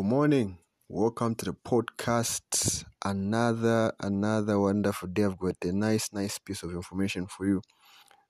Good 0.00 0.06
morning. 0.06 0.56
Welcome 0.88 1.34
to 1.34 1.44
the 1.44 1.52
podcast. 1.52 2.86
Another 3.04 3.92
another 4.00 4.58
wonderful 4.58 5.08
day. 5.10 5.24
I've 5.24 5.36
got 5.36 5.56
a 5.62 5.72
nice 5.72 6.10
nice 6.14 6.38
piece 6.38 6.62
of 6.62 6.70
information 6.70 7.26
for 7.26 7.46
you. 7.46 7.60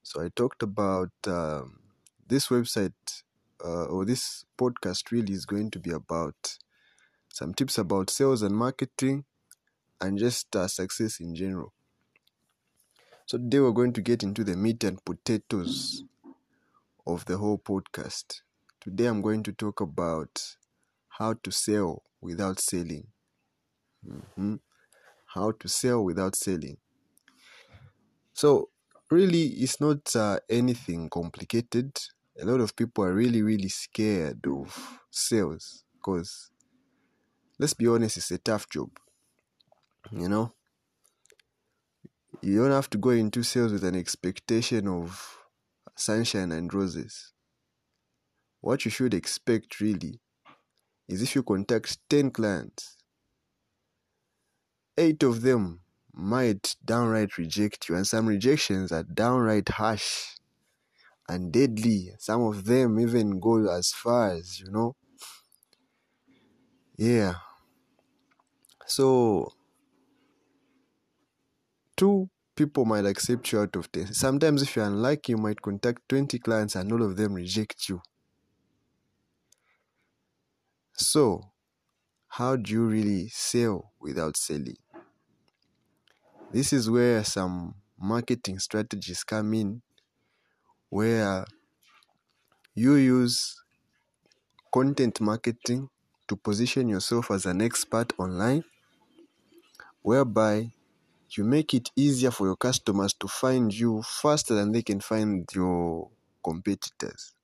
So 0.02 0.20
I 0.20 0.30
talked 0.34 0.64
about 0.64 1.12
um, 1.28 1.78
this 2.26 2.48
website 2.48 3.22
uh, 3.64 3.84
or 3.84 4.04
this 4.04 4.44
podcast. 4.58 5.12
Really 5.12 5.32
is 5.32 5.46
going 5.46 5.70
to 5.70 5.78
be 5.78 5.92
about 5.92 6.58
some 7.32 7.54
tips 7.54 7.78
about 7.78 8.10
sales 8.10 8.42
and 8.42 8.56
marketing, 8.56 9.24
and 10.00 10.18
just 10.18 10.56
uh, 10.56 10.66
success 10.66 11.20
in 11.20 11.36
general. 11.36 11.72
So 13.26 13.38
today 13.38 13.60
we're 13.60 13.70
going 13.70 13.92
to 13.92 14.02
get 14.02 14.24
into 14.24 14.42
the 14.42 14.56
meat 14.56 14.82
and 14.82 15.04
potatoes 15.04 16.02
of 17.06 17.26
the 17.26 17.38
whole 17.38 17.58
podcast. 17.58 18.40
Today 18.80 19.06
I'm 19.06 19.22
going 19.22 19.44
to 19.44 19.52
talk 19.52 19.80
about 19.80 20.56
how 21.20 21.34
to 21.34 21.52
sell 21.52 22.02
without 22.20 22.58
selling. 22.58 23.06
Mhm. 24.06 24.60
How 25.34 25.52
to 25.52 25.68
sell 25.68 26.04
without 26.04 26.36
selling. 26.36 26.78
So, 28.32 28.70
really, 29.10 29.44
it's 29.62 29.80
not 29.80 30.14
uh, 30.16 30.40
anything 30.48 31.08
complicated. 31.10 31.96
A 32.40 32.44
lot 32.44 32.60
of 32.60 32.74
people 32.76 33.04
are 33.04 33.14
really, 33.14 33.42
really 33.42 33.68
scared 33.68 34.46
of 34.46 35.00
sales 35.10 35.84
because, 35.94 36.50
let's 37.60 37.74
be 37.74 37.86
honest, 37.86 38.16
it's 38.16 38.30
a 38.32 38.38
tough 38.38 38.68
job. 38.68 38.90
You 40.12 40.28
know, 40.28 40.52
you 42.42 42.56
don't 42.62 42.70
have 42.70 42.90
to 42.90 42.98
go 42.98 43.10
into 43.10 43.42
sales 43.42 43.72
with 43.72 43.84
an 43.84 43.96
expectation 43.96 44.86
of 44.88 45.38
sunshine 45.96 46.52
and 46.52 46.72
roses. 46.72 47.32
What 48.62 48.86
you 48.86 48.90
should 48.90 49.12
expect 49.12 49.80
really 49.80 50.22
is 51.12 51.22
if 51.22 51.34
you 51.34 51.42
contact 51.42 51.98
10 52.08 52.30
clients, 52.30 52.96
eight 54.96 55.22
of 55.22 55.42
them 55.42 55.80
might 56.12 56.76
downright 56.84 57.38
reject 57.38 57.88
you, 57.88 57.96
and 57.96 58.06
some 58.06 58.26
rejections 58.26 58.92
are 58.92 59.02
downright 59.02 59.68
harsh 59.68 60.36
and 61.28 61.52
deadly. 61.52 62.12
Some 62.18 62.42
of 62.42 62.64
them 62.64 63.00
even 63.00 63.40
go 63.40 63.68
as 63.70 63.92
far 63.92 64.32
as, 64.32 64.60
you 64.60 64.70
know, 64.70 64.96
yeah. 66.96 67.34
So, 68.86 69.52
two 71.96 72.28
people 72.56 72.84
might 72.84 73.06
accept 73.06 73.52
you 73.52 73.60
out 73.60 73.74
of 73.76 73.90
10. 73.90 74.12
Sometimes, 74.12 74.62
if 74.62 74.76
you're 74.76 74.84
unlucky, 74.84 75.32
you 75.32 75.38
might 75.38 75.62
contact 75.62 76.08
20 76.08 76.38
clients 76.40 76.76
and 76.76 76.92
all 76.92 77.02
of 77.02 77.16
them 77.16 77.34
reject 77.34 77.88
you. 77.88 78.02
So, 81.00 81.50
how 82.28 82.56
do 82.56 82.72
you 82.72 82.86
really 82.86 83.28
sell 83.30 83.92
without 84.00 84.36
selling? 84.36 84.78
This 86.52 86.72
is 86.72 86.88
where 86.88 87.24
some 87.24 87.74
marketing 87.98 88.60
strategies 88.60 89.24
come 89.24 89.52
in, 89.52 89.82
where 90.90 91.44
you 92.74 92.94
use 92.96 93.62
content 94.72 95.20
marketing 95.20 95.88
to 96.26 96.34
position 96.34 96.88
yourself 96.88 97.30
as 97.30 97.46
an 97.46 97.62
expert 97.62 98.12
online, 98.18 98.64
whereby 100.02 100.72
you 101.36 101.44
make 101.44 101.74
it 101.74 101.90
easier 101.96 102.30
for 102.30 102.46
your 102.46 102.56
customers 102.56 103.14
to 103.14 103.28
find 103.28 103.74
you 103.74 104.02
faster 104.02 104.54
than 104.54 104.72
they 104.72 104.82
can 104.82 105.00
find 105.00 105.48
your 105.54 106.10
competitors. 106.44 107.34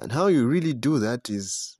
And 0.00 0.10
how 0.10 0.26
you 0.26 0.48
really 0.48 0.72
do 0.74 0.98
that 0.98 1.30
is 1.30 1.78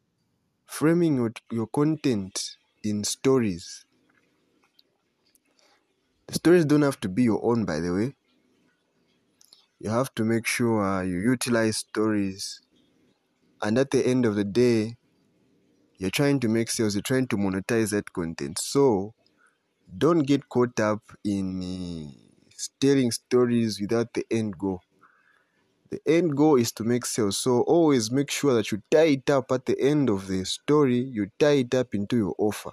framing 0.67 1.17
your, 1.17 1.33
your 1.51 1.67
content 1.69 2.57
in 2.85 3.05
stories. 3.05 3.87
The 6.29 6.35
stories 6.37 6.65
don't 6.65 6.81
have 6.81 6.99
to 7.01 7.11
be 7.11 7.25
your 7.25 7.45
own, 7.45 7.67
by 7.67 7.79
the 7.81 7.93
way. 7.93 8.17
You 9.81 9.91
have 9.91 10.15
to 10.15 10.25
make 10.25 10.47
sure 10.47 11.03
you 11.03 11.19
utilize 11.19 11.79
stories. 11.79 12.61
And 13.63 13.79
at 13.79 13.91
the 13.91 14.07
end 14.07 14.27
of 14.27 14.35
the 14.35 14.45
day, 14.45 14.97
you're 15.99 16.11
trying 16.11 16.41
to 16.41 16.49
make 16.49 16.71
sales, 16.71 16.95
you're 16.95 17.03
trying 17.03 17.29
to 17.29 17.37
monetize 17.37 17.91
that 17.91 18.13
content. 18.13 18.59
So 18.59 19.15
don't 19.99 20.21
get 20.21 20.49
caught 20.49 20.79
up 20.81 21.03
in 21.25 21.63
uh, 21.63 22.13
telling 22.81 23.11
stories 23.13 23.81
without 23.81 24.15
the 24.15 24.27
end 24.31 24.59
goal. 24.59 24.83
The 25.91 26.01
end 26.07 26.37
goal 26.37 26.57
is 26.57 26.73
to 26.73 26.85
make 26.85 27.05
sales. 27.05 27.39
So 27.39 27.63
always 27.63 28.11
make 28.11 28.31
sure 28.31 28.55
that 28.55 28.71
you 28.73 28.83
tie 28.91 29.13
it 29.19 29.29
up 29.31 29.51
at 29.53 29.67
the 29.67 29.79
end 29.81 30.09
of 30.09 30.27
the 30.29 30.45
story, 30.45 30.99
you 30.99 31.31
tie 31.39 31.59
it 31.65 31.75
up 31.75 31.95
into 31.95 32.17
your 32.17 32.35
offer. 32.39 32.73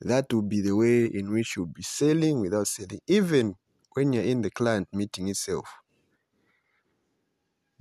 That 0.00 0.32
will 0.32 0.42
be 0.42 0.60
the 0.60 0.76
way 0.76 1.06
in 1.06 1.32
which 1.32 1.56
you'll 1.56 1.66
be 1.66 1.82
selling 1.82 2.40
without 2.40 2.68
selling, 2.68 3.00
even 3.06 3.56
when 3.94 4.12
you're 4.12 4.22
in 4.22 4.42
the 4.42 4.50
client 4.50 4.88
meeting 4.92 5.28
itself. 5.28 5.66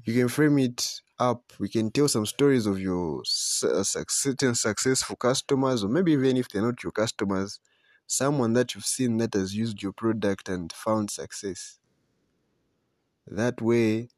You 0.06 0.14
can 0.14 0.28
frame 0.30 0.60
it 0.60 1.02
up. 1.20 1.54
We 1.60 1.70
can 1.70 1.92
tell 1.92 2.08
some 2.08 2.26
stories 2.26 2.66
of 2.66 2.80
your 2.80 3.22
uh, 3.22 3.84
certain 3.84 4.56
successful 4.56 5.16
customers, 5.16 5.84
or 5.84 5.90
maybe 5.90 6.14
even 6.14 6.38
if 6.38 6.50
they're 6.50 6.62
not 6.62 6.84
your 6.84 6.92
customers, 6.92 7.60
someone 8.08 8.54
that 8.54 8.76
you've 8.76 8.86
seen 8.86 9.18
that 9.18 9.34
has 9.34 9.56
used 9.56 9.82
your 9.82 9.94
product 9.94 10.50
and 10.50 10.72
found 10.72 11.10
success. 11.10 11.80
That 13.28 13.62
way, 13.62 14.10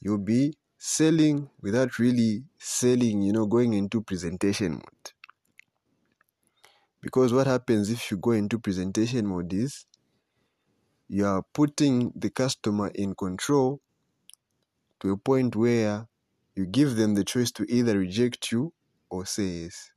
you'll 0.00 0.18
be 0.18 0.54
selling 0.78 1.50
without 1.60 1.98
really 1.98 2.44
selling, 2.58 3.22
you 3.22 3.32
know, 3.32 3.46
going 3.46 3.74
into 3.74 4.02
presentation 4.02 4.72
mode. 4.74 5.12
Because 7.00 7.32
what 7.32 7.46
happens 7.46 7.90
if 7.90 8.10
you 8.10 8.16
go 8.16 8.32
into 8.32 8.58
presentation 8.58 9.26
mode 9.26 9.52
is 9.52 9.86
you 11.08 11.26
are 11.26 11.42
putting 11.52 12.12
the 12.14 12.30
customer 12.30 12.88
in 12.94 13.14
control 13.14 13.80
to 15.00 15.12
a 15.12 15.16
point 15.16 15.56
where 15.56 16.06
you 16.54 16.66
give 16.66 16.96
them 16.96 17.14
the 17.14 17.24
choice 17.24 17.50
to 17.52 17.64
either 17.68 17.98
reject 17.98 18.50
you 18.52 18.72
or 19.10 19.24
say 19.24 19.44
yes. 19.44 19.92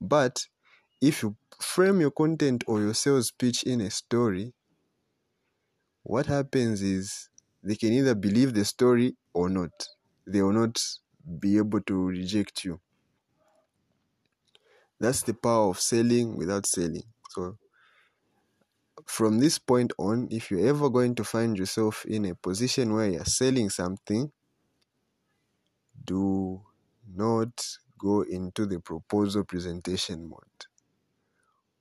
But 0.00 0.46
if 1.00 1.22
you 1.22 1.36
frame 1.60 2.00
your 2.00 2.12
content 2.12 2.64
or 2.66 2.80
your 2.80 2.94
sales 2.94 3.30
pitch 3.30 3.64
in 3.64 3.80
a 3.80 3.90
story, 3.90 4.54
what 6.08 6.24
happens 6.24 6.80
is 6.80 7.28
they 7.62 7.76
can 7.76 7.92
either 7.92 8.14
believe 8.14 8.54
the 8.54 8.64
story 8.64 9.14
or 9.34 9.50
not. 9.50 9.88
They 10.26 10.40
will 10.40 10.54
not 10.54 10.82
be 11.38 11.58
able 11.58 11.82
to 11.82 12.06
reject 12.06 12.64
you. 12.64 12.80
That's 14.98 15.20
the 15.20 15.34
power 15.34 15.68
of 15.68 15.78
selling 15.78 16.34
without 16.38 16.64
selling. 16.64 17.04
So, 17.28 17.58
from 19.04 19.38
this 19.38 19.58
point 19.58 19.92
on, 19.98 20.28
if 20.30 20.50
you're 20.50 20.66
ever 20.66 20.88
going 20.88 21.14
to 21.16 21.24
find 21.24 21.58
yourself 21.58 22.06
in 22.06 22.24
a 22.24 22.34
position 22.34 22.94
where 22.94 23.10
you're 23.10 23.24
selling 23.26 23.68
something, 23.68 24.32
do 26.02 26.62
not 27.14 27.66
go 27.98 28.22
into 28.22 28.64
the 28.64 28.80
proposal 28.80 29.44
presentation 29.44 30.26
mode. 30.26 30.66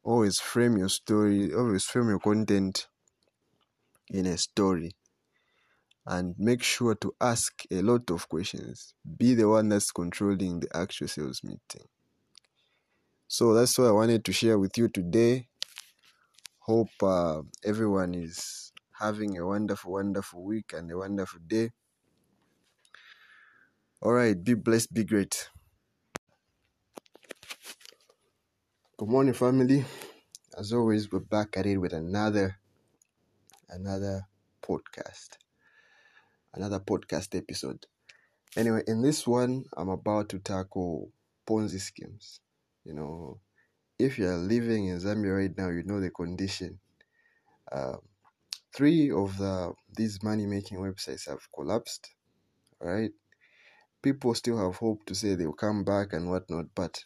Always 0.03 0.41
frame 0.41 0.77
your 0.77 0.89
story, 0.89 1.53
always 1.53 1.85
frame 1.85 2.09
your 2.09 2.19
content 2.19 2.87
in 4.09 4.25
a 4.25 4.37
story. 4.37 4.91
And 6.05 6.35
make 6.37 6.63
sure 6.63 6.95
to 6.95 7.13
ask 7.19 7.63
a 7.69 7.81
lot 7.81 8.09
of 8.11 8.29
questions. 8.29 8.93
Be 9.17 9.33
the 9.33 9.49
one 9.49 9.69
that's 9.69 9.91
controlling 9.91 10.61
the 10.61 10.69
actual 10.75 11.07
sales 11.09 11.43
meeting. 11.43 11.87
So 13.27 13.53
that's 13.53 13.77
what 13.77 13.87
I 13.87 13.91
wanted 13.91 14.23
to 14.25 14.31
share 14.31 14.57
with 14.57 14.77
you 14.77 14.87
today. 14.87 15.49
Hope 16.59 16.89
uh, 17.03 17.41
everyone 17.63 18.13
is 18.13 18.71
having 18.99 19.37
a 19.37 19.45
wonderful, 19.45 19.93
wonderful 19.93 20.43
week 20.43 20.73
and 20.73 20.89
a 20.91 20.97
wonderful 20.97 21.39
day. 21.45 21.71
All 24.01 24.13
right, 24.13 24.41
be 24.41 24.53
blessed, 24.53 24.93
be 24.93 25.03
great. 25.03 25.49
Good 28.97 29.09
morning, 29.09 29.33
family. 29.33 29.85
As 30.57 30.73
always, 30.73 31.11
we're 31.11 31.19
back 31.19 31.57
at 31.57 31.65
it 31.65 31.77
with 31.77 31.93
another, 31.93 32.59
another 33.69 34.27
podcast, 34.61 35.37
another 36.53 36.79
podcast 36.79 37.35
episode. 37.35 37.85
Anyway, 38.55 38.81
in 38.87 39.01
this 39.01 39.27
one, 39.27 39.65
I'm 39.75 39.89
about 39.89 40.29
to 40.29 40.39
tackle 40.39 41.11
Ponzi 41.47 41.79
schemes. 41.79 42.39
You 42.83 42.93
know, 42.93 43.39
if 43.99 44.17
you're 44.17 44.37
living 44.37 44.87
in 44.87 44.99
Zambia 44.99 45.37
right 45.37 45.57
now, 45.57 45.69
you 45.69 45.83
know 45.83 45.99
the 45.99 46.09
condition. 46.09 46.79
Um, 47.71 47.99
three 48.73 49.11
of 49.11 49.37
the 49.37 49.73
these 49.95 50.23
money 50.23 50.45
making 50.45 50.77
websites 50.77 51.27
have 51.27 51.51
collapsed. 51.53 52.11
Right? 52.79 53.11
People 54.01 54.33
still 54.35 54.57
have 54.57 54.77
hope 54.77 55.05
to 55.05 55.15
say 55.15 55.35
they'll 55.35 55.53
come 55.53 55.83
back 55.83 56.13
and 56.13 56.29
whatnot, 56.29 56.67
but 56.75 57.03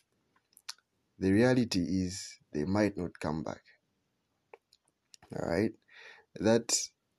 the 1.17 1.31
reality 1.31 1.79
is 1.79 2.37
they 2.51 2.65
might 2.65 2.97
not 2.97 3.17
come 3.19 3.43
back. 3.43 3.61
All 5.33 5.49
right, 5.49 5.71
that 6.39 6.73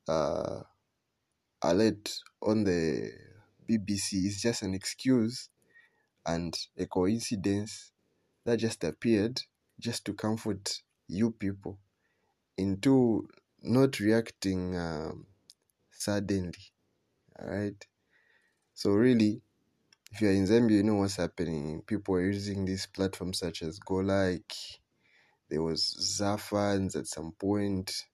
uh, 0.09 0.61
alert 1.63 2.13
on 2.43 2.65
the 2.65 3.11
BBC 3.69 4.27
is 4.27 4.41
just 4.41 4.63
an 4.63 4.75
excuse 4.75 5.49
and 6.27 6.57
a 6.79 6.87
coincidence 6.87 7.93
that 8.45 8.59
just 8.59 8.85
appeared 8.85 9.41
just 9.79 10.05
to 10.05 10.15
comfort 10.15 10.83
you 11.09 11.31
people 11.31 11.79
into 12.57 13.29
not 13.63 14.01
reacting 14.01 14.77
um, 14.77 15.27
suddenly. 15.91 16.73
Alright? 17.41 17.87
So, 18.75 18.91
really, 18.91 19.43
if 20.13 20.21
you're 20.21 20.33
in 20.33 20.47
Zambia, 20.47 20.77
you 20.77 20.83
know 20.83 20.97
what's 20.97 21.17
happening. 21.17 21.83
People 21.87 22.17
are 22.17 22.25
using 22.25 22.65
these 22.65 22.87
platforms 22.87 23.39
such 23.39 23.63
as 23.63 23.81
GoLike. 23.81 24.79
There 25.49 25.63
was 25.63 26.19
Zafans 26.21 26.97
at 26.97 27.07
some 27.07 27.33
point. 27.33 28.05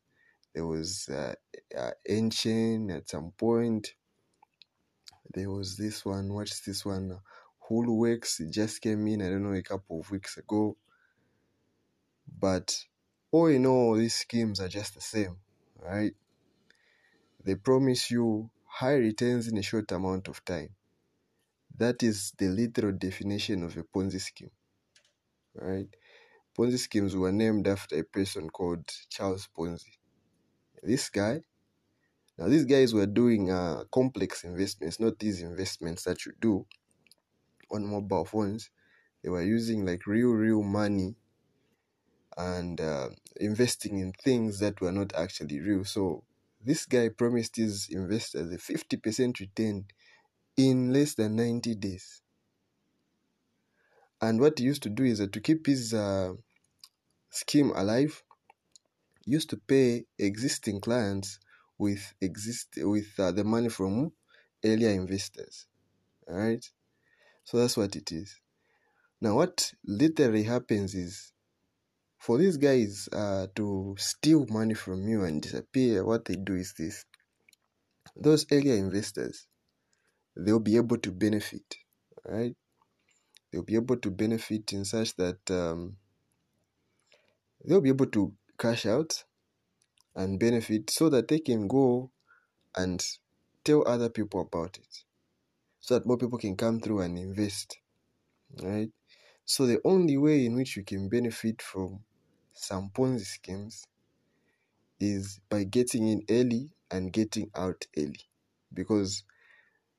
There 0.59 0.67
was 0.67 1.09
uh, 1.09 1.35
uh, 1.79 1.93
at 2.91 3.09
some 3.09 3.31
point. 3.39 3.95
There 5.33 5.49
was 5.49 5.77
this 5.77 6.05
one. 6.05 6.35
What's 6.35 6.63
this 6.63 6.85
one? 6.85 7.17
Whole 7.61 8.05
It 8.41 8.51
just 8.51 8.81
came 8.81 9.07
in. 9.07 9.23
I 9.23 9.29
don't 9.31 9.45
know 9.45 9.57
a 9.57 9.63
couple 9.63 10.01
of 10.01 10.11
weeks 10.11 10.37
ago. 10.37 10.77
But 12.41 12.77
all 13.31 13.47
in 13.47 13.67
all, 13.67 13.95
these 13.95 14.17
schemes 14.17 14.59
are 14.59 14.67
just 14.67 14.97
the 14.97 15.01
same, 15.01 15.37
right? 15.81 16.17
They 17.45 17.55
promise 17.55 18.11
you 18.11 18.51
high 18.65 18.97
returns 18.97 19.47
in 19.47 19.59
a 19.59 19.63
short 19.63 19.93
amount 19.93 20.27
of 20.27 20.45
time. 20.45 20.71
That 21.77 22.03
is 22.03 22.33
the 22.37 22.49
literal 22.49 22.95
definition 22.99 23.63
of 23.63 23.77
a 23.77 23.85
Ponzi 23.85 24.21
scheme, 24.21 24.51
right? 25.55 25.95
Ponzi 26.59 26.79
schemes 26.79 27.15
were 27.15 27.31
named 27.31 27.69
after 27.69 27.97
a 27.97 28.03
person 28.03 28.51
called 28.51 28.91
Charles 29.09 29.49
Ponzi. 29.57 29.99
This 30.83 31.09
guy, 31.11 31.43
now 32.39 32.49
these 32.49 32.65
guys 32.65 32.95
were 32.95 33.07
doing 33.07 33.51
uh, 33.51 33.85
complex 33.93 34.45
investments, 34.45 35.01
not 35.01 35.19
these 35.19 35.43
investments 35.43 36.05
that 36.05 36.25
you 36.27 36.33
do 36.41 36.67
on 37.71 37.87
mobile 37.87 38.25
phones. 38.25 38.71
They 39.23 39.31
were 39.31 39.43
using 39.43 39.85
like 39.85 40.07
real, 40.07 40.31
real 40.31 40.63
money 40.63 41.17
and 42.37 42.81
uh, 42.81 43.09
investing 43.41 43.99
in 43.99 44.13
things 44.13 44.61
that 44.61 44.81
were 44.81 44.93
not 44.93 45.13
actually 45.15 45.61
real. 45.61 45.85
So 45.85 46.23
this 46.65 46.87
guy 46.87 47.09
promised 47.09 47.57
his 47.57 47.89
investors 47.91 48.53
a 48.53 48.59
50% 48.59 49.41
return 49.41 49.87
in 50.57 50.93
less 50.93 51.15
than 51.15 51.37
90 51.37 51.75
days. 51.75 52.23
And 54.21 54.41
what 54.41 54.59
he 54.59 54.65
used 54.65 54.83
to 54.85 54.91
do 54.91 55.05
is 55.05 55.19
that 55.19 55.33
to 55.33 55.41
keep 55.41 55.67
his 55.67 55.95
uh, 55.95 56.33
scheme 57.31 57.73
alive, 57.75 58.23
used 59.29 59.51
to 59.51 59.57
pay 59.57 60.05
existing 60.19 60.81
clients 60.81 61.39
with 61.79 62.15
exist 62.21 62.69
with 62.79 63.09
uh, 63.19 63.31
the 63.33 63.45
money 63.45 63.69
from 63.69 64.13
earlier 64.65 64.91
investors. 64.91 65.67
All 66.29 66.37
right, 66.37 66.65
so 67.45 67.59
that's 67.59 67.77
what 67.77 67.95
it 67.97 68.11
is. 68.13 68.41
Now, 69.21 69.37
what 69.37 69.73
literally 69.85 70.45
happens 70.45 70.95
is 70.95 71.33
for 72.19 72.39
these 72.39 72.57
guys 72.57 73.09
uh, 73.13 73.47
to 73.57 73.95
steal 73.99 74.47
money 74.49 74.75
from 74.75 75.09
you 75.09 75.25
and 75.25 75.43
disappear, 75.43 76.05
what 76.05 76.25
they 76.25 76.37
do 76.37 76.55
is 76.55 76.75
this: 76.79 77.05
those 78.17 78.47
earlier 78.51 78.75
investors, 78.77 79.47
they'll 80.37 80.59
be 80.61 80.77
able 80.77 80.99
to 80.99 81.13
benefit, 81.13 81.77
right? 82.25 82.55
They'll 83.53 83.63
be 83.63 83.77
able 83.77 83.97
to 83.99 84.11
benefit 84.11 84.73
in 84.73 84.85
such 84.85 85.17
that 85.17 85.51
um, 85.51 85.97
they'll 87.65 87.81
be 87.81 87.89
able 87.89 88.07
to 88.07 88.33
cash 88.59 88.87
out 88.87 89.25
and 90.15 90.39
benefit 90.41 90.91
so 90.91 91.09
that 91.09 91.29
they 91.29 91.39
can 91.39 91.69
go 91.69 92.11
and 92.77 93.05
tell 93.65 93.87
other 93.87 94.09
people 94.09 94.41
about 94.41 94.77
it. 94.79 95.05
So 95.81 95.95
that 95.95 96.07
more 96.07 96.19
people 96.19 96.39
can 96.39 96.57
come 96.57 96.81
through 96.81 97.01
and 97.01 97.19
invest 97.19 97.79
right? 98.63 98.91
So 99.45 99.67
the 99.67 99.81
only 99.85 100.17
way 100.17 100.45
in 100.45 100.57
which 100.57 100.77
you 100.77 100.85
can 100.85 101.09
benefit 101.09 101.63
from 101.63 102.01
some 102.53 102.91
ponzi 102.95 103.25
schemes 103.25 103.87
is 105.01 105.41
by 105.49 105.65
getting 105.65 106.09
in 106.09 106.23
early 106.29 106.71
and 106.91 107.13
getting 107.13 107.51
out 107.55 107.87
early. 107.97 108.29
Because 108.73 109.23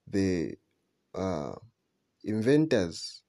the 0.07 0.55
uh, 1.15 1.53
inventors 2.23 3.23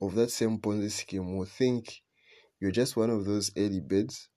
of 0.00 0.14
that 0.14 0.30
same 0.30 0.58
ponzi 0.58 0.90
scheme 0.90 1.36
will 1.36 1.46
think 1.46 2.02
you're 2.60 2.70
just 2.70 2.96
one 2.96 3.10
of 3.10 3.24
those 3.24 3.50
early 3.56 3.80
birds 3.80 4.28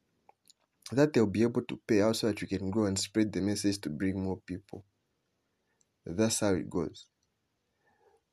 that 0.93 1.11
they'll 1.11 1.25
be 1.25 1.43
able 1.43 1.63
to 1.63 1.75
pay 1.85 2.01
out 2.01 2.15
so 2.15 2.27
that 2.27 2.41
you 2.41 2.47
can 2.47 2.71
go 2.71 2.85
and 2.85 2.97
spread 2.97 3.33
the 3.33 3.41
message 3.41 3.81
to 3.81 3.89
bring 3.89 4.23
more 4.23 4.37
people. 4.37 4.85
That's 6.05 6.41
how 6.41 6.53
it 6.53 6.69
goes. 6.69 7.07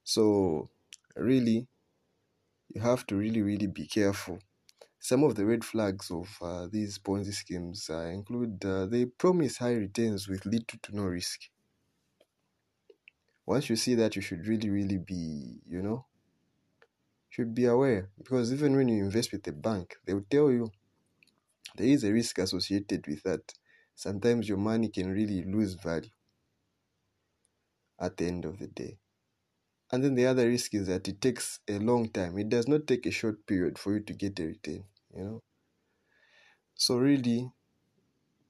So, 0.02 0.70
really, 1.16 1.68
you 2.74 2.80
have 2.80 3.06
to 3.06 3.14
really, 3.14 3.42
really 3.42 3.66
be 3.66 3.86
careful. 3.86 4.38
Some 5.00 5.24
of 5.24 5.36
the 5.36 5.46
red 5.46 5.64
flags 5.64 6.10
of 6.10 6.38
uh, 6.42 6.68
these 6.68 6.98
Ponzi 6.98 7.34
schemes 7.34 7.90
uh, 7.90 8.06
include 8.18 8.64
uh, 8.64 8.86
they 8.86 9.06
promise 9.06 9.58
high 9.58 9.74
returns 9.74 10.28
with 10.28 10.46
little 10.46 10.78
to 10.82 10.96
no 10.96 11.04
risk. 11.04 11.40
Once 13.46 13.68
you 13.68 13.74
see 13.74 13.96
that, 13.96 14.14
you 14.14 14.22
should 14.22 14.46
really, 14.46 14.70
really 14.70 14.96
be, 14.98 15.60
you 15.66 15.82
know, 15.82 16.06
should 17.38 17.54
be 17.54 17.66
aware 17.66 18.10
because 18.18 18.52
even 18.52 18.74
when 18.74 18.88
you 18.88 19.04
invest 19.04 19.30
with 19.30 19.46
a 19.46 19.52
bank, 19.52 19.94
they 20.04 20.12
will 20.12 20.26
tell 20.28 20.50
you 20.50 20.72
there 21.76 21.86
is 21.86 22.04
a 22.04 22.12
risk 22.12 22.38
associated 22.40 23.06
with 23.06 23.22
that. 23.22 23.54
Sometimes 23.94 24.46
your 24.48 24.58
money 24.58 24.90
can 24.90 25.10
really 25.10 25.42
lose 25.44 25.72
value 25.72 26.10
at 28.00 28.16
the 28.16 28.26
end 28.26 28.44
of 28.44 28.58
the 28.58 28.66
day. 28.66 28.98
And 29.92 30.04
then 30.04 30.14
the 30.16 30.26
other 30.26 30.48
risk 30.48 30.74
is 30.74 30.86
that 30.88 31.08
it 31.08 31.20
takes 31.20 31.60
a 31.68 31.78
long 31.78 32.10
time. 32.10 32.38
It 32.38 32.48
does 32.48 32.68
not 32.68 32.86
take 32.86 33.06
a 33.06 33.10
short 33.10 33.46
period 33.46 33.78
for 33.78 33.94
you 33.94 34.00
to 34.00 34.14
get 34.14 34.40
a 34.40 34.46
return, 34.46 34.84
you 35.14 35.24
know. 35.24 35.42
So 36.76 36.96
really 36.96 37.52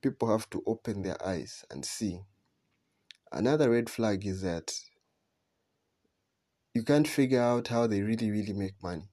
people 0.02 0.28
have 0.28 0.50
to 0.50 0.62
open 0.66 1.02
their 1.02 1.24
eyes 1.24 1.64
and 1.70 1.84
see. 1.84 2.20
Another 3.32 3.70
red 3.70 3.88
flag 3.88 4.26
is 4.26 4.42
that 4.42 4.70
you 6.78 6.84
can't 6.84 7.08
figure 7.08 7.42
out 7.42 7.66
how 7.66 7.88
they 7.88 8.02
really, 8.02 8.30
really 8.30 8.52
make 8.52 8.80
money. 8.80 9.08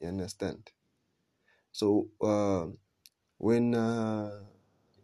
You 0.00 0.08
understand? 0.08 0.72
So 1.72 2.08
uh, 2.20 2.66
when 3.38 3.74
uh, 3.74 4.40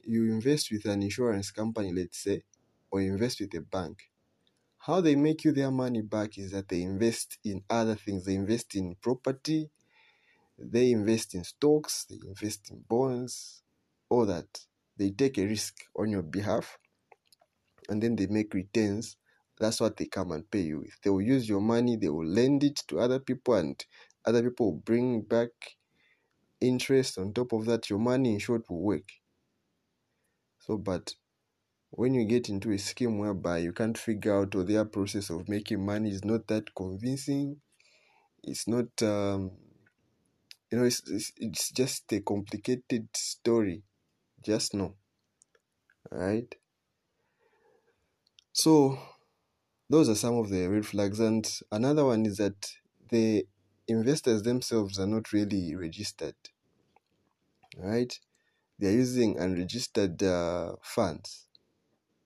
you 0.05 0.25
invest 0.33 0.71
with 0.73 0.85
an 0.87 1.03
insurance 1.03 1.51
company, 1.51 1.93
let's 1.93 2.19
say, 2.19 2.43
or 2.91 3.01
invest 3.01 3.41
with 3.41 3.55
a 3.55 3.61
bank, 3.61 4.11
how 4.79 5.01
they 5.01 5.17
make 5.17 5.45
you 5.45 5.53
their 5.53 5.71
money 5.71 6.03
back 6.03 6.39
is 6.39 6.53
that 6.53 6.69
they 6.69 6.83
invest 6.83 7.39
in 7.45 7.63
other 7.71 7.97
things. 7.97 8.25
They 8.27 8.37
invest 8.37 8.77
in 8.77 8.97
property, 9.03 9.71
they 10.59 10.93
invest 10.93 11.35
in 11.35 11.45
stocks, 11.45 12.07
they 12.07 12.19
invest 12.27 12.71
in 12.71 12.85
bonds, 12.89 13.63
all 14.11 14.27
that. 14.27 14.67
They 14.99 15.11
take 15.11 15.39
a 15.39 15.47
risk 15.47 15.87
on 15.97 16.11
your 16.11 16.23
behalf 16.23 16.79
and 17.89 18.03
then 18.03 18.17
they 18.17 18.27
make 18.27 18.53
returns. 18.55 19.17
That's 19.59 19.81
what 19.81 19.97
they 19.97 20.07
come 20.07 20.33
and 20.33 20.51
pay 20.51 20.63
you 20.63 20.81
with. 20.81 21.01
They 21.03 21.11
will 21.11 21.23
use 21.23 21.49
your 21.49 21.61
money, 21.61 21.97
they 21.97 22.09
will 22.09 22.27
lend 22.27 22.65
it 22.65 22.77
to 22.89 23.01
other 23.01 23.19
people, 23.21 23.55
and 23.55 23.85
other 24.25 24.43
people 24.49 24.73
will 24.73 24.81
bring 24.81 25.23
back 25.23 25.51
interest 26.61 27.17
on 27.17 27.33
top 27.33 27.53
of 27.53 27.65
that. 27.67 27.89
Your 27.89 28.01
money 28.01 28.33
in 28.33 28.39
short 28.41 28.69
will 28.69 28.83
work. 28.83 29.09
So 30.59 30.77
but 30.79 31.15
when 31.91 32.15
you 32.15 32.25
get 32.27 32.49
into 32.49 32.73
a 32.73 32.79
scheme 32.79 33.19
whereby 33.19 33.59
you 33.59 33.73
can't 33.73 33.99
figure 33.99 34.35
out 34.41 34.55
or 34.55 34.65
their 34.65 34.85
process 34.85 35.31
of 35.31 35.49
making 35.49 35.85
money 35.87 36.11
is 36.11 36.25
not 36.25 36.47
that 36.49 36.75
convincing 36.75 37.61
it's 38.45 38.69
not 38.69 39.03
um, 39.03 39.53
you 40.71 40.77
know 40.79 40.85
it's, 40.85 41.03
it's, 41.11 41.33
it's 41.39 41.71
just 41.71 42.13
a 42.13 42.21
complicated 42.21 43.09
story. 43.17 43.83
Just 44.45 44.75
know. 44.75 44.97
Right? 46.11 46.55
So 48.53 48.99
those 49.91 50.09
are 50.09 50.15
some 50.15 50.35
of 50.37 50.51
the 50.51 50.67
red 50.69 50.87
flags 50.87 51.21
and 51.21 51.61
another 51.73 52.05
one 52.05 52.27
is 52.27 52.37
that 52.39 52.73
the 53.11 53.47
investors 53.89 54.43
themselves 54.43 54.99
are 54.99 55.07
not 55.07 55.33
really 55.33 55.75
registered 55.75 56.37
right? 57.77 58.19
They're 58.79 58.93
using 58.93 59.39
unregistered 59.39 60.23
uh, 60.23 60.77
funds. 60.83 61.47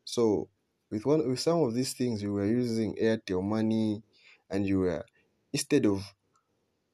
So 0.04 0.48
with 0.90 1.06
one 1.06 1.28
with 1.28 1.40
some 1.40 1.62
of 1.62 1.74
these 1.74 1.94
things, 1.94 2.22
you 2.22 2.32
were 2.34 2.46
using 2.46 2.96
Airtel 2.96 3.42
money, 3.42 4.02
and 4.50 4.66
you 4.66 4.80
were 4.80 5.04
instead 5.52 5.86
of 5.86 6.14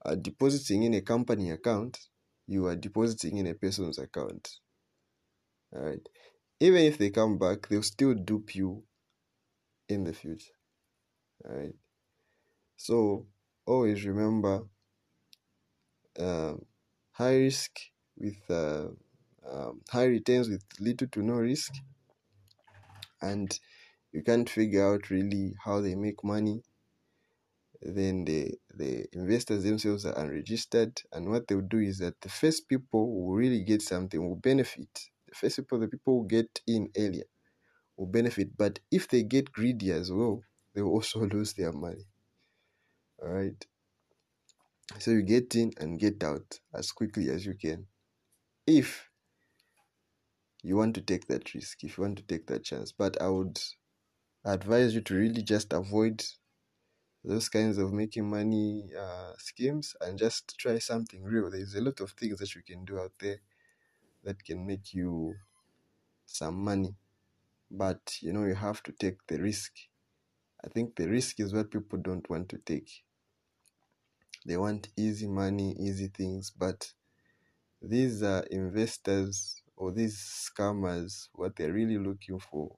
uh, 0.05 0.15
depositing 0.17 0.85
in 0.85 0.95
a 0.95 1.01
company 1.03 1.51
account, 1.51 1.99
you 2.47 2.67
are 2.67 2.77
depositing 2.77 3.39
in 3.39 3.47
a 3.49 3.55
person's 3.55 3.99
account. 3.99 4.59
All 5.75 5.83
right. 5.83 6.09
Even 6.61 6.85
if 6.85 6.97
they 6.99 7.11
come 7.11 7.39
back, 7.39 7.69
they'll 7.69 7.83
still 7.83 8.15
dupe 8.15 8.55
you 8.55 8.85
in 9.89 10.05
the 10.05 10.13
future. 10.13 10.53
All 11.45 11.57
right. 11.57 11.75
So 12.77 13.27
always 13.67 14.05
remember 14.05 14.69
um, 16.19 16.65
high 17.13 17.37
risk 17.37 17.71
with 18.17 18.39
uh, 18.51 18.89
um, 19.49 19.81
high 19.91 20.07
returns 20.07 20.49
with 20.49 20.63
little 20.81 21.09
to 21.09 21.23
no 21.23 21.35
risk 21.35 21.73
and 23.21 23.59
you 24.13 24.23
can't 24.23 24.51
figure 24.51 24.87
out 24.95 25.11
really 25.11 25.55
how 25.65 25.81
they 25.81 25.95
make 25.97 26.23
money 26.25 26.63
then 27.83 28.25
the 28.25 28.53
the 28.75 29.07
investors 29.13 29.63
themselves 29.63 30.05
are 30.07 30.19
unregistered 30.19 31.01
and 31.13 31.31
what 31.31 31.47
they'll 31.47 31.61
do 31.61 31.79
is 31.79 31.99
that 31.99 32.21
the 32.23 32.29
first 32.29 32.69
people 32.69 33.05
who 33.07 33.35
really 33.37 33.63
get 33.63 33.83
something 33.83 34.27
will 34.27 34.37
benefit 34.37 34.89
the 35.29 35.35
first 35.35 35.57
people 35.57 35.79
the 35.79 35.89
people 35.89 36.21
who 36.23 36.27
get 36.29 36.61
in 36.67 36.91
earlier 36.97 37.25
will 37.97 38.07
benefit. 38.07 38.57
But 38.57 38.81
if 38.91 39.09
they 39.09 39.23
get 39.23 39.53
greedy 39.53 39.91
as 39.93 40.11
well 40.11 40.43
they 40.75 40.83
will 40.83 40.93
also 40.93 41.21
lose 41.35 41.53
their 41.55 41.73
money. 41.73 42.07
All 43.23 43.29
right 43.29 43.67
so 44.99 45.11
you 45.11 45.23
get 45.23 45.55
in 45.55 45.73
and 45.79 45.99
get 45.99 46.23
out 46.23 46.61
as 46.75 46.93
quickly 46.93 47.31
as 47.31 47.47
you 47.47 47.55
can. 47.55 47.87
If 48.67 49.09
you 50.63 50.77
want 50.77 50.95
to 50.95 51.01
take 51.01 51.27
that 51.29 51.55
risk 51.55 51.85
if 51.85 51.97
you 51.97 52.05
want 52.05 52.19
to 52.19 52.25
take 52.25 52.47
that 52.47 52.65
chance. 52.65 52.93
But 52.93 53.21
i 53.21 53.29
would 53.29 53.61
advise 54.45 54.95
you 54.95 55.01
to 55.03 55.15
really 55.15 55.43
just 55.43 55.73
avoid 55.73 56.25
those 57.25 57.49
kinds 57.49 57.79
of 57.79 57.93
making 57.93 58.29
money 58.29 58.91
uh, 58.99 59.33
schemes 59.39 59.97
and 60.01 60.19
just 60.19 60.57
try 60.59 60.79
something 60.79 61.23
real. 61.23 61.51
There's 61.51 61.75
a 61.75 61.81
lot 61.81 62.01
of 62.01 62.11
things 62.13 62.39
that 62.39 62.55
you 62.55 62.63
can 62.63 62.85
do 62.85 62.99
out 62.99 63.13
there 63.21 63.39
that 64.25 64.45
can 64.45 64.67
make 64.67 64.95
you 64.95 65.35
some 66.27 66.65
money, 66.65 66.95
but 67.71 68.17
you 68.23 68.33
know, 68.33 68.45
you 68.45 68.55
have 68.55 68.83
to 68.85 68.93
take 68.93 69.19
the 69.29 69.41
risk. 69.41 69.73
I 70.65 70.69
think 70.69 70.97
the 70.97 71.09
risk 71.09 71.41
is 71.41 71.55
what 71.55 71.71
people 71.71 71.99
don't 72.01 72.29
want 72.31 72.49
to 72.51 72.59
take. 72.59 72.91
They 74.47 74.57
want 74.57 74.89
easy 74.97 75.27
money, 75.27 75.77
easy 75.79 76.09
things, 76.09 76.51
but 76.51 76.95
these 77.83 78.23
uh, 78.23 78.45
investors 78.51 79.63
or 79.77 79.93
these 79.93 80.19
scammers, 80.19 81.29
what 81.35 81.57
they're 81.57 81.73
really 81.73 81.99
looking 81.99 82.41
for, 82.41 82.77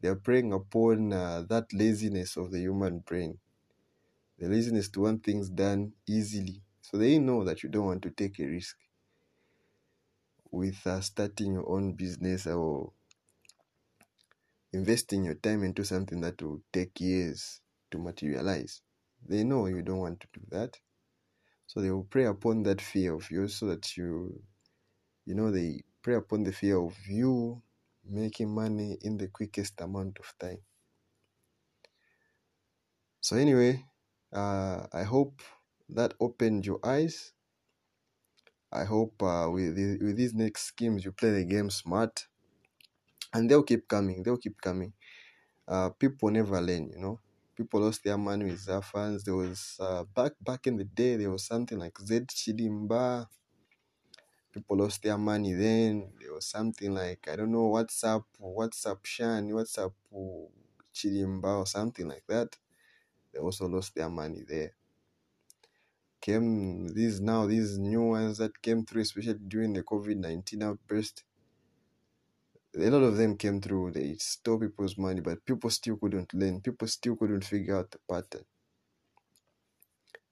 they're 0.00 0.16
preying 0.16 0.52
upon 0.52 1.12
uh, 1.12 1.42
that 1.48 1.72
laziness 1.72 2.36
of 2.36 2.52
the 2.52 2.60
human 2.60 3.00
brain 3.00 3.40
the 4.38 4.48
laziness 4.48 4.88
to 4.88 5.02
want 5.02 5.22
things 5.22 5.48
done 5.48 5.92
easily. 6.08 6.60
So 6.82 6.96
they 6.98 7.18
know 7.20 7.44
that 7.44 7.62
you 7.62 7.68
don't 7.68 7.86
want 7.86 8.02
to 8.02 8.10
take 8.10 8.40
a 8.40 8.46
risk 8.46 8.76
with 10.50 10.86
uh, 10.86 11.00
starting 11.00 11.54
your 11.54 11.68
own 11.68 11.92
business 11.94 12.46
or 12.46 12.92
investing 14.72 15.24
your 15.24 15.34
time 15.36 15.62
into 15.64 15.84
something 15.84 16.20
that 16.22 16.42
will 16.42 16.62
take 16.72 17.00
years 17.00 17.60
to 17.90 17.98
materialize. 17.98 18.82
They 19.26 19.44
know 19.44 19.66
you 19.66 19.82
don't 19.82 19.98
want 19.98 20.20
to 20.20 20.28
do 20.32 20.40
that. 20.50 20.78
So 21.66 21.80
they 21.80 21.90
will 21.90 22.04
prey 22.04 22.26
upon 22.26 22.64
that 22.64 22.80
fear 22.82 23.14
of 23.14 23.30
yours 23.30 23.56
so 23.56 23.66
that 23.68 23.96
you, 23.96 24.42
you 25.26 25.34
know, 25.34 25.50
they 25.50 25.82
prey 26.02 26.16
upon 26.16 26.44
the 26.44 26.52
fear 26.52 26.78
of 26.78 26.96
you 27.08 27.62
making 28.04 28.54
money 28.54 28.98
in 29.02 29.18
the 29.18 29.28
quickest 29.28 29.80
amount 29.80 30.18
of 30.20 30.34
time. 30.38 30.58
So, 33.22 33.36
anyway, 33.36 33.86
uh, 34.32 34.86
I 34.92 35.04
hope 35.04 35.40
that 35.88 36.12
opened 36.20 36.66
your 36.66 36.80
eyes. 36.84 37.32
I 38.72 38.82
hope 38.82 39.22
uh, 39.22 39.48
with, 39.52 39.76
with 40.02 40.16
these 40.16 40.34
next 40.34 40.62
schemes 40.64 41.04
you 41.04 41.12
play 41.12 41.30
the 41.30 41.44
game 41.44 41.70
smart, 41.70 42.26
and 43.32 43.50
they'll 43.50 43.62
keep 43.62 43.88
coming. 43.88 44.22
They'll 44.22 44.38
keep 44.38 44.60
coming. 44.60 44.92
Uh, 45.68 45.90
people 45.90 46.30
never 46.30 46.60
learn, 46.60 46.90
you 46.90 46.98
know. 47.00 47.20
People 47.56 47.80
lost 47.80 48.04
their 48.04 48.18
money 48.18 48.46
with 48.46 48.66
Zafans. 48.66 49.24
There 49.24 49.36
was 49.36 49.76
uh, 49.80 50.04
back 50.04 50.32
back 50.42 50.66
in 50.66 50.76
the 50.76 50.84
day 50.84 51.16
there 51.16 51.30
was 51.30 51.44
something 51.44 51.78
like 51.78 51.98
Z 52.00 52.20
Chilimba. 52.28 53.26
People 54.52 54.76
lost 54.76 55.02
their 55.02 55.18
money 55.18 55.52
then. 55.54 56.12
There 56.20 56.32
was 56.32 56.46
something 56.46 56.94
like 56.94 57.26
I 57.28 57.34
don't 57.36 57.50
know 57.50 57.68
WhatsApp, 57.68 58.24
WhatsApp 58.40 59.04
Shan, 59.04 59.48
WhatsApp 59.50 59.92
Chilimba 60.94 61.58
or 61.58 61.66
something 61.66 62.06
like 62.06 62.24
that 62.28 62.56
they 63.32 63.40
also 63.40 63.66
lost 63.68 63.94
their 63.94 64.10
money 64.10 64.42
there. 64.48 64.74
Came 66.22 66.88
these 66.94 67.20
now 67.20 67.44
these 67.46 67.76
new 67.78 68.00
ones 68.00 68.38
that 68.38 68.62
came 68.62 68.86
through, 68.86 69.02
especially 69.02 69.34
during 69.34 69.74
the 69.74 69.82
COVID 69.82 70.16
nineteen 70.16 70.62
outburst. 70.62 71.24
A 72.76 72.90
lot 72.90 73.04
of 73.04 73.16
them 73.16 73.36
came 73.36 73.60
through. 73.60 73.92
They 73.92 74.16
stole 74.16 74.58
people's 74.58 74.98
money, 74.98 75.20
but 75.20 75.44
people 75.44 75.70
still 75.70 75.96
couldn't 75.96 76.34
learn. 76.34 76.60
People 76.60 76.88
still 76.88 77.14
couldn't 77.14 77.44
figure 77.44 77.76
out 77.76 77.92
the 77.92 78.00
pattern. 78.08 78.44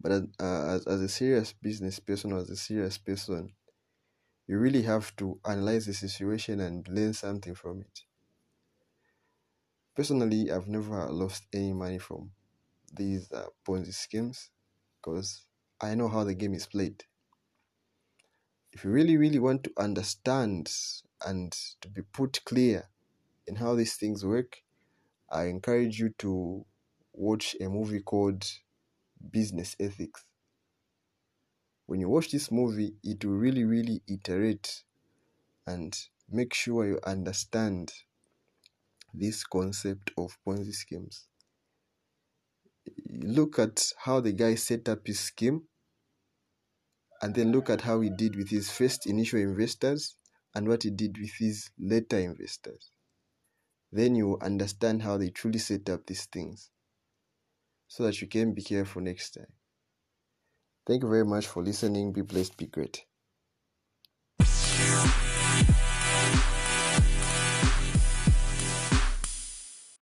But 0.00 0.11
uh, 0.40 0.75
as 0.75 0.87
as 0.88 1.00
a 1.00 1.09
serious 1.09 1.52
business 1.52 2.00
person, 2.00 2.33
as 2.33 2.50
a 2.50 2.57
serious 2.57 2.99
person, 2.99 3.54
you 4.47 4.59
really 4.59 4.83
have 4.83 5.16
to 5.16 5.40
analyze 5.45 5.87
the 5.87 5.95
situation 5.95 6.61
and 6.61 6.88
learn 6.88 7.14
something 7.14 7.54
from 7.54 7.83
it. 7.83 8.04
Personally, 9.95 10.50
I've 10.50 10.66
never 10.66 11.11
lost 11.11 11.47
any 11.52 11.75
money 11.75 11.99
from 11.99 12.33
these 12.92 13.33
uh, 13.33 13.49
Ponzi 13.66 13.95
schemes 13.95 14.50
because 14.97 15.47
I 15.80 15.95
know 15.97 16.09
how 16.09 16.25
the 16.25 16.35
game 16.35 16.54
is 16.54 16.66
played. 16.66 17.04
If 18.73 18.83
you 18.83 18.90
really, 18.90 19.18
really 19.18 19.38
want 19.38 19.62
to 19.64 19.73
understand 19.76 20.71
and 21.26 21.52
to 21.80 21.88
be 21.88 22.02
put 22.02 22.44
clear 22.44 22.88
in 23.46 23.56
how 23.56 23.75
these 23.75 23.96
things 23.96 24.25
work, 24.25 24.62
I 25.30 25.44
encourage 25.44 25.98
you 25.98 26.10
to 26.18 26.64
watch 27.12 27.56
a 27.60 27.68
movie 27.68 28.00
called 28.00 28.44
Business 29.30 29.76
Ethics. 29.80 30.25
When 31.87 32.00
you 32.00 32.08
watch 32.08 32.30
this 32.30 32.50
movie, 32.50 32.94
it 33.02 33.25
will 33.25 33.37
really, 33.37 33.64
really 33.64 34.02
iterate 34.06 34.84
and 35.66 35.98
make 36.30 36.54
sure 36.54 36.87
you 36.87 37.00
understand 37.04 37.92
this 39.14 39.44
concept 39.44 40.10
of 40.18 40.37
Ponzi 40.46 40.75
schemes 40.75 41.28
look 43.10 43.58
at 43.58 43.92
how 43.98 44.20
the 44.20 44.32
guy 44.32 44.54
set 44.54 44.88
up 44.88 45.06
his 45.06 45.20
scheme 45.20 45.62
and 47.22 47.34
then 47.34 47.52
look 47.52 47.68
at 47.70 47.80
how 47.82 48.00
he 48.00 48.10
did 48.10 48.37
with 48.37 48.48
his 48.48 48.70
first 48.70 49.06
initial 49.06 49.40
investors 49.40 50.16
and 50.55 50.69
what 50.69 50.83
he 50.83 50.90
did 50.90 51.19
with 51.19 51.33
his 51.38 51.71
later 51.78 52.19
investors. 52.19 52.90
Then 53.93 54.14
you 54.14 54.28
will 54.28 54.43
understand 54.43 55.02
how 55.02 55.17
they 55.17 55.31
truly 55.31 55.59
set 55.59 55.88
up 55.88 56.07
these 56.07 56.26
things 56.26 56.71
so 57.87 58.05
that 58.05 58.21
you 58.21 58.28
can 58.28 58.52
be 58.52 58.62
careful 58.62 59.02
next 59.02 59.35
time. 59.35 59.52
Thank 60.87 61.02
you 61.02 61.09
very 61.09 61.25
much 61.25 61.47
for 61.47 61.62
listening. 61.62 62.12
Be 62.12 62.23
blessed, 62.23 62.57
be 62.57 62.67
great. 62.67 63.05